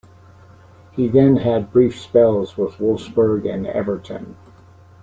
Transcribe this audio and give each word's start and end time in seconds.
He 0.93 1.07
then 1.07 1.35
had 1.37 1.71
brief 1.71 1.95
spells 1.99 2.57
with 2.57 2.79
Wolfsburg 2.79 3.47
and 3.47 3.67
Everton. 3.67 4.35